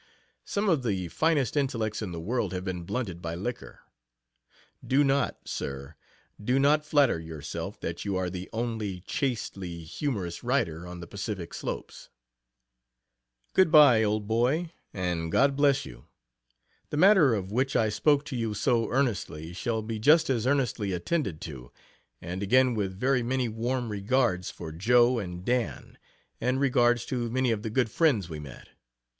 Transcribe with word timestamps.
Some 0.45 0.67
of 0.67 0.81
the 0.81 1.09
finest 1.09 1.55
intellects 1.55 2.01
in 2.01 2.11
the 2.11 2.19
world 2.19 2.53
have 2.53 2.63
been 2.65 2.85
blunted 2.85 3.21
by 3.21 3.35
liquor. 3.35 3.81
Do 4.83 5.03
not, 5.03 5.37
sir 5.47 5.93
do 6.43 6.57
not 6.57 6.83
flatter 6.83 7.19
yourself 7.19 7.79
that 7.81 8.03
you 8.03 8.15
are 8.17 8.27
the 8.27 8.49
only 8.51 9.01
chastely 9.01 9.83
humorous 9.83 10.43
writer 10.43 10.87
onto 10.87 11.01
the 11.01 11.05
Pacific 11.07 11.53
slopes. 11.53 12.09
Good 13.53 13.69
bye, 13.71 14.01
old 14.01 14.27
boy 14.27 14.71
and 14.91 15.31
God 15.31 15.55
bless 15.55 15.85
you! 15.85 16.05
The 16.89 16.97
matter 16.97 17.35
of 17.35 17.51
which 17.51 17.75
I 17.75 17.89
spoke 17.89 18.25
to 18.25 18.35
you 18.35 18.55
so 18.55 18.89
earnestly 18.91 19.53
shall 19.53 19.83
be 19.83 19.99
just 19.99 20.31
as 20.31 20.47
earnestly 20.47 20.93
attended 20.93 21.39
to 21.41 21.71
and 22.19 22.41
again 22.41 22.73
with 22.73 22.99
very 22.99 23.21
many 23.21 23.47
warm 23.47 23.89
regards 23.89 24.49
for 24.49 24.71
Jo. 24.71 25.19
and 25.19 25.45
Dan., 25.45 25.99
and 26.41 26.59
regards 26.59 27.05
to 27.05 27.29
many 27.29 27.51
of 27.51 27.61
the 27.61 27.69
good 27.69 27.91
friends 27.91 28.29
we 28.31 28.39
met. 28.39 28.69